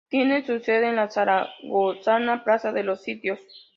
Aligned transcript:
Tiene 0.09 0.43
su 0.43 0.57
sede 0.61 0.87
en 0.89 0.95
la 0.95 1.11
zaragozana 1.11 2.43
Plaza 2.43 2.71
de 2.71 2.81
los 2.81 3.01
Sitios. 3.03 3.39